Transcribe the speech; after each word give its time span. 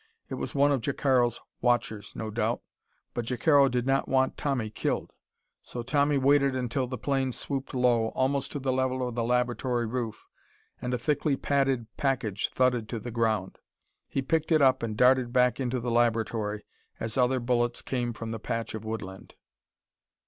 It 0.29 0.33
was 0.33 0.55
one 0.55 0.71
of 0.71 0.81
Jacaro's 0.81 1.39
watchers, 1.61 2.15
no 2.15 2.31
doubt, 2.31 2.63
but 3.13 3.23
Jacaro 3.25 3.69
did 3.69 3.85
not 3.85 4.07
want 4.09 4.35
Tommy 4.35 4.71
killed. 4.71 5.13
So 5.61 5.83
Tommy 5.83 6.17
waited 6.17 6.55
until 6.55 6.87
the 6.87 6.97
plane 6.97 7.31
swooped 7.31 7.75
low 7.75 8.07
almost 8.15 8.51
to 8.53 8.59
the 8.59 8.73
level 8.73 9.07
of 9.07 9.13
the 9.13 9.23
laboratory 9.23 9.85
roof 9.85 10.25
and 10.81 10.91
a 10.95 10.97
thickly 10.97 11.35
padded 11.35 11.85
package 11.97 12.49
thudded 12.49 12.89
to 12.89 12.99
the 12.99 13.11
ground. 13.11 13.59
He 14.07 14.23
picked 14.23 14.51
it 14.51 14.59
up 14.59 14.81
and 14.81 14.97
darted 14.97 15.31
back 15.31 15.59
into 15.59 15.79
the 15.79 15.91
laboratory 15.91 16.63
as 16.99 17.15
other 17.15 17.39
bullets 17.39 17.83
came 17.83 18.11
from 18.11 18.31
the 18.31 18.39
patch 18.39 18.73
of 18.73 18.83
woodland. 18.83 19.35